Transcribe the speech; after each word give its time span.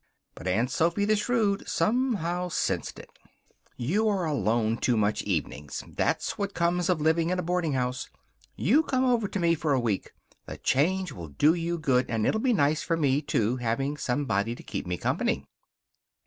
But 0.33 0.47
Aunt 0.47 0.71
Sophy, 0.71 1.05
the 1.05 1.15
shrewd, 1.15 1.69
somehow 1.69 2.47
sensed 2.49 2.97
it. 2.97 3.11
"You're 3.77 4.25
alone 4.25 4.77
too 4.77 4.97
much, 4.97 5.21
evenings. 5.21 5.83
That's 5.87 6.39
what 6.39 6.55
comes 6.55 6.89
of 6.89 6.99
living 6.99 7.29
in 7.29 7.37
a 7.37 7.43
boardinghouse. 7.43 8.09
You 8.55 8.81
come 8.81 9.05
over 9.05 9.27
to 9.27 9.37
me 9.39 9.53
for 9.53 9.73
a 9.73 9.79
week. 9.79 10.09
The 10.47 10.57
change 10.57 11.11
will 11.11 11.27
do 11.29 11.53
you 11.53 11.77
good, 11.77 12.09
and 12.09 12.25
it'll 12.25 12.41
be 12.41 12.51
nice 12.51 12.81
for 12.81 12.97
me, 12.97 13.21
too, 13.21 13.57
having 13.57 13.95
somebody 13.95 14.55
to 14.55 14.63
keep 14.63 14.87
me 14.87 14.97
company." 14.97 15.45